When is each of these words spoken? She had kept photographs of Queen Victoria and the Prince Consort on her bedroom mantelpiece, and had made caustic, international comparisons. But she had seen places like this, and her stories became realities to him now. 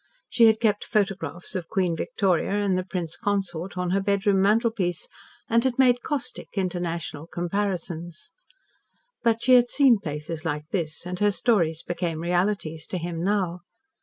She 0.31 0.47
had 0.47 0.59
kept 0.59 0.83
photographs 0.83 1.53
of 1.53 1.67
Queen 1.69 1.95
Victoria 1.95 2.49
and 2.53 2.75
the 2.75 2.81
Prince 2.83 3.15
Consort 3.15 3.77
on 3.77 3.91
her 3.91 4.01
bedroom 4.01 4.41
mantelpiece, 4.41 5.07
and 5.47 5.63
had 5.63 5.77
made 5.77 6.01
caustic, 6.01 6.47
international 6.55 7.27
comparisons. 7.27 8.31
But 9.21 9.43
she 9.43 9.53
had 9.53 9.69
seen 9.69 9.99
places 9.99 10.43
like 10.43 10.69
this, 10.69 11.05
and 11.05 11.19
her 11.19 11.29
stories 11.29 11.83
became 11.83 12.19
realities 12.19 12.87
to 12.87 12.97
him 12.97 13.23
now. 13.23 13.59